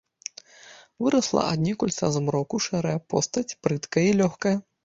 [1.07, 4.57] Вырасла аднекуль са змроку шэрая постаць, прыткая і лёгкая.